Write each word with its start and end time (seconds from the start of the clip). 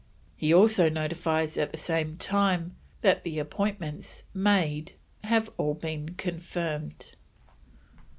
He 0.35 0.51
also 0.51 0.89
notifies 0.89 1.59
at 1.59 1.71
the 1.71 1.77
same 1.77 2.17
time 2.17 2.75
that 3.01 3.23
the 3.23 3.37
appointments 3.37 4.23
made 4.33 4.93
have 5.25 5.51
all 5.57 5.75
been 5.75 6.15
confirmed. 6.15 7.13